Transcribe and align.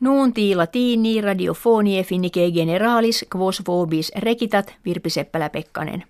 Nuunti 0.00 0.54
latini 0.54 1.20
radiofonie 1.20 2.04
finnike 2.04 2.50
generalis 2.50 3.24
quos 3.36 3.62
vobis 3.66 4.12
rekitat 4.16 4.74
Virpi 4.84 5.10
Seppälä-Pekkanen. 5.10 6.04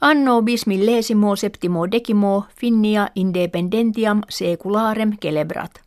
Anno 0.00 0.42
bis 0.42 0.66
millesimo 0.66 1.36
septimo 1.36 1.90
decimo 1.90 2.44
finnia 2.60 3.08
independentiam 3.14 4.22
secularem 4.28 5.12
celebrat. 5.22 5.80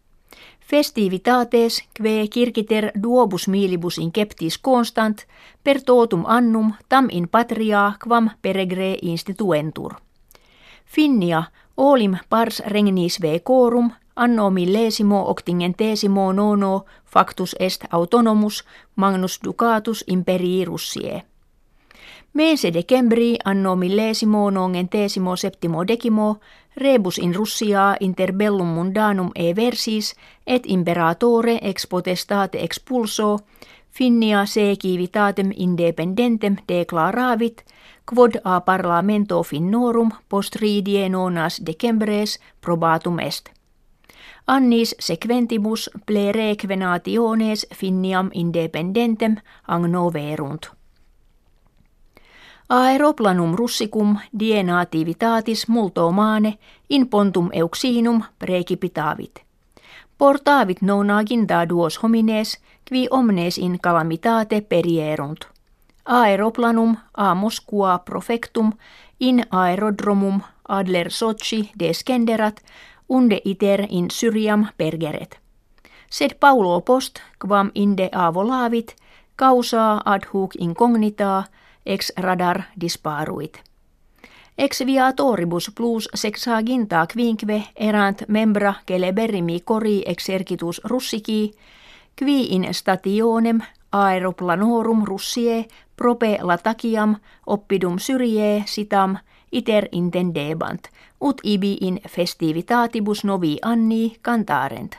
Festivitates 0.59 1.83
kve 1.93 2.27
kirkiter 2.33 2.91
duobus 3.03 3.47
milibus 3.47 3.97
in 3.97 4.11
keptis 4.11 4.59
constant 4.61 5.17
per 5.63 5.81
totum 5.81 6.23
annum 6.27 6.73
tam 6.89 7.07
in 7.11 7.29
patria 7.29 7.93
quam 8.03 8.29
peregre 8.41 8.97
instituentur. 9.01 9.93
Finnia 10.85 11.43
olim 11.77 12.17
pars 12.29 12.61
regnis 12.65 13.21
ve 13.21 13.39
corum 13.39 13.91
anno 14.15 14.49
millesimo 14.49 15.29
octingentesimo 15.29 16.31
nono 16.31 16.85
factus 17.05 17.55
est 17.59 17.85
autonomus 17.89 18.63
magnus 18.95 19.39
ducatus 19.43 20.03
imperii 20.07 20.65
Russie. 20.65 21.23
Mese 22.33 22.71
decembri 22.71 23.37
anno 23.43 23.75
millesimo 23.75 24.49
nongentesimo 24.49 25.35
septimo 25.35 25.83
decimo 25.83 26.39
rebus 26.75 27.17
in 27.17 27.33
Russia 27.33 27.95
inter 27.99 28.31
bellum 28.31 28.67
mundanum 28.67 29.31
e 29.35 29.53
versis 29.55 30.15
et 30.47 30.63
imperatore 30.65 31.59
ex 31.61 31.87
potestate 31.87 32.63
expulso 32.63 33.39
finnia 33.89 34.45
se 34.45 34.75
civitatem 34.75 35.51
independentem 35.55 36.55
declaravit 36.67 37.63
quod 38.05 38.39
a 38.43 38.59
parlamento 38.61 39.43
finnorum 39.43 40.11
post 40.29 40.55
ridie 40.55 41.09
nonas 41.09 41.61
decembres 41.65 42.39
probatum 42.61 43.19
est. 43.19 43.60
Annis 44.47 44.95
sequentibus 44.99 45.89
plerequenationes 46.05 47.67
finniam 47.75 48.29
independentem 48.33 49.35
agnoverunt. 49.67 50.71
Aeroplanum 52.69 53.55
russicum 53.55 54.17
die 54.39 54.63
nativitatis 54.63 55.67
multo 55.67 56.11
mane 56.11 56.57
in 56.89 57.07
pontum 57.09 57.49
euxinum 57.53 58.23
precipitavit. 58.39 59.43
Portavit 60.17 60.81
nona 60.81 61.23
ginta 61.23 61.69
duos 61.69 62.03
homines, 62.03 62.59
qui 62.89 63.07
omnes 63.11 63.57
in 63.57 63.79
calamitate 63.79 64.61
perierunt. 64.61 65.45
Aeroplanum 66.05 66.97
a 67.17 67.35
Moskua 67.35 67.99
profectum 67.99 68.71
in 69.19 69.45
aerodromum 69.51 70.41
Adler 70.69 71.11
Sochi 71.11 71.71
descenderat 71.79 72.61
unde 73.11 73.41
iter 73.45 73.85
in 73.89 74.09
Syriam 74.09 74.67
pergeret. 74.77 75.39
Sed 76.09 76.31
Paulo 76.39 76.81
post, 76.81 77.19
quam 77.39 77.71
inde 77.75 78.09
avolavit, 78.11 78.95
causa 79.35 80.01
ad 80.05 80.23
hoc 80.33 80.55
incognita, 80.55 81.43
ex 81.85 82.11
radar 82.17 82.63
disparuit. 82.81 83.59
Ex 84.57 84.83
viatoribus 84.85 85.71
plus 85.75 86.09
sexaginta 86.13 87.05
quinque 87.13 87.63
erant 87.75 88.23
membra 88.27 88.73
celeberrimi 88.87 89.61
cori 89.63 90.03
exercitus 90.05 90.81
russici, 90.83 91.51
qui 92.15 92.55
in 92.55 92.73
stationem 92.73 93.59
aeroplanorum 93.91 95.03
russie 95.03 95.67
prope 96.01 96.37
latakiam 96.41 97.15
oppidum 97.45 97.99
syrie 97.99 98.63
sitam 98.65 99.17
iter 99.51 99.85
intendebant, 99.91 100.87
ut 101.21 101.41
ibi 101.43 101.77
in 101.81 101.99
festivitaatibus 102.09 103.23
novi 103.23 103.57
anni 103.61 104.15
cantarent. 104.21 104.97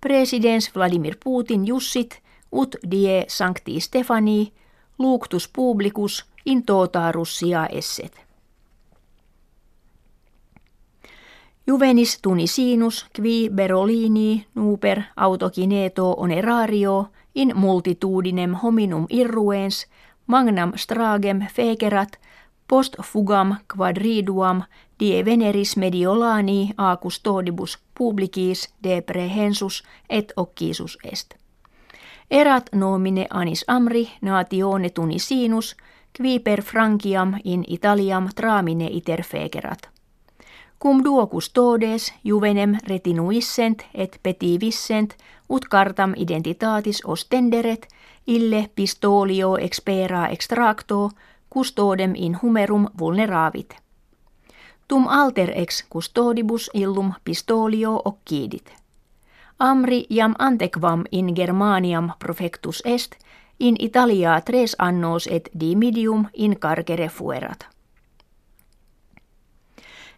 Presidens 0.00 0.70
Vladimir 0.74 1.16
Putin 1.24 1.64
jussit, 1.66 2.20
ut 2.52 2.76
die 2.90 3.24
sancti 3.28 3.80
Stefani, 3.80 4.52
luctus 4.98 5.48
publicus 5.48 6.24
in 6.46 6.62
tota 6.62 7.12
Russia 7.12 7.66
esset. 7.66 8.25
Juvenis 11.66 12.18
tunisinus 12.22 13.06
qui 13.16 13.50
berolini 13.54 14.46
nuper 14.54 15.02
autokineto 15.16 16.14
onerario 16.16 17.06
in 17.34 17.52
multitudinem 17.54 18.54
hominum 18.54 19.06
irruens 19.10 19.86
magnam 20.26 20.72
stragem 20.76 21.40
fekerat 21.54 22.18
post 22.68 22.96
fugam 23.02 23.56
quadriduam 23.76 24.62
die 25.00 25.24
veneris 25.24 25.76
mediolani 25.76 26.70
a 26.76 26.96
custodibus 26.96 27.78
publicis 27.98 28.74
de 28.82 29.02
prehensus 29.02 29.82
et 30.10 30.32
occisus 30.36 30.98
est. 31.04 31.34
Erat 32.30 32.70
nomine 32.72 33.26
anis 33.30 33.64
amri 33.68 34.08
natione 34.20 34.90
tunisinus, 34.90 35.76
qui 36.16 36.38
per 36.38 36.62
Franciam 36.62 37.34
in 37.44 37.64
Italiam 37.68 38.28
tramine 38.34 38.88
iter 38.90 39.22
fegerat. 39.22 39.95
Cum 40.82 41.04
duo 41.04 41.26
custodes 41.26 42.12
juvenem 42.24 42.76
retinuissent 42.88 43.82
et 43.94 44.20
petivissent 44.22 45.16
ut 45.48 45.64
cartam 45.68 46.12
identitatis 46.16 47.02
ostenderet 47.04 47.88
ille 48.26 48.70
pistolio 48.74 49.56
expera 49.56 50.28
extracto 50.28 51.10
custodem 51.54 52.12
in 52.14 52.38
humerum 52.42 52.88
vulneravit. 52.98 53.76
Tum 54.88 55.08
alter 55.08 55.52
ex 55.54 55.84
custodibus 55.92 56.70
illum 56.74 57.12
pistolio 57.24 58.02
occidit. 58.04 58.72
Amri 59.58 60.06
jam 60.10 60.34
antequam 60.38 61.04
in 61.12 61.32
Germaniam 61.36 62.10
profectus 62.18 62.82
est, 62.84 63.14
in 63.60 63.76
Italia 63.78 64.40
tres 64.40 64.76
annos 64.78 65.26
et 65.26 65.48
dimidium 65.60 66.26
in 66.34 66.58
carcere 66.60 67.08
fuerat. 67.08 67.75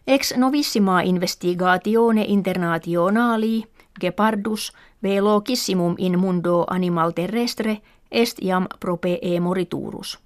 Ex 0.09 0.35
novissima 0.35 1.01
investigatione 1.01 2.23
internationali 2.27 3.63
Gepardus 4.01 4.73
velocissimum 5.03 5.93
in 5.97 6.19
mundo 6.19 6.65
animal 6.67 7.11
terrestre 7.11 7.81
est 8.11 8.39
prope 8.79 9.19
e 9.21 9.39
moriturus. 9.39 10.19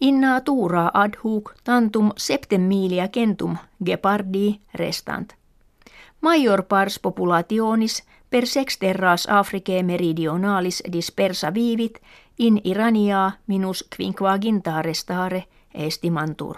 In 0.00 0.20
natura 0.20 0.90
ad 0.92 1.16
hoc 1.24 1.54
tantum 1.64 2.10
septem 2.16 2.60
milia 2.60 3.08
centum 3.08 3.56
gepardi 3.84 4.60
restant. 4.74 5.34
Major 6.20 6.62
pars 6.62 6.98
populationis 6.98 8.04
per 8.30 8.46
sexterras 8.46 9.26
Africae 9.30 9.82
meridionalis 9.82 10.82
dispersa 10.92 11.54
vivit 11.54 11.98
in 12.38 12.60
Irania 12.64 13.30
minus 13.46 13.84
quinquaginta 13.96 14.82
restare 14.82 15.44
estimantur. 15.74 16.56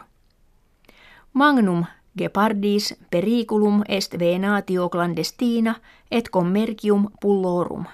Magnum 1.33 1.84
gepardis 2.21 2.95
periculum 3.11 3.83
est 3.89 4.19
venatio 4.19 4.89
clandestina 4.89 5.75
et 6.11 6.29
commercium 6.31 7.09
pullorum. 7.21 7.85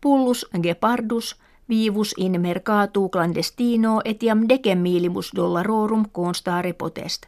Pullus 0.00 0.46
gepardus 0.62 1.36
vivus 1.68 2.14
in 2.16 2.40
mercatu 2.40 3.08
clandestino 3.08 4.00
etiam 4.04 4.46
decem 4.48 4.78
milibus 4.78 5.30
dollarorum 5.36 6.04
constare 6.12 6.72
potest. 6.72 7.26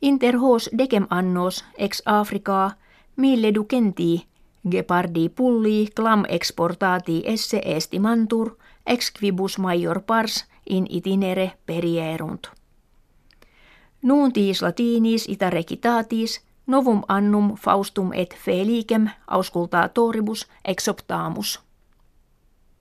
Inter 0.00 0.36
hos 0.36 0.70
decem 0.78 1.06
annos 1.10 1.64
ex 1.78 2.02
Africaa 2.04 2.70
mille 3.16 3.54
ducenti 3.54 4.26
gepardi 4.70 5.28
pulli 5.28 5.88
clam 5.96 6.22
exportati 6.28 7.22
esse 7.24 7.60
estimantur 7.64 8.56
ex 8.86 9.10
quibus 9.18 9.58
major 9.58 10.00
pars 10.00 10.44
in 10.66 10.86
itinere 10.90 11.52
perierunt. 11.66 12.46
Nuuntis 14.02 14.62
latinis 14.62 15.28
ita 15.28 15.50
recitatis 15.50 16.40
novum 16.66 17.02
annum 17.08 17.54
faustum 17.56 18.12
et 18.12 18.36
felicem 18.44 19.08
auscultatoribus 19.26 20.46
exoptamus. 20.64 21.65